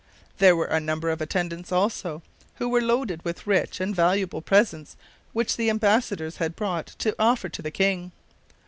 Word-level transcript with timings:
There 0.39 0.55
were 0.55 0.65
a 0.65 0.79
number 0.79 1.11
of 1.11 1.21
attendants 1.21 1.71
also, 1.71 2.23
who 2.55 2.67
were 2.69 2.81
loaded 2.81 3.23
with 3.23 3.45
rich 3.45 3.79
and 3.79 3.95
valuable 3.95 4.41
presents 4.41 4.95
which 5.31 5.57
the 5.57 5.69
embassadors 5.69 6.37
had 6.37 6.55
brought 6.55 6.87
to 6.97 7.15
offer 7.19 7.49
to 7.49 7.61
the 7.61 7.69
king. 7.69 8.11